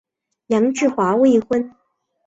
[0.47, 1.75] 梁质华未婚。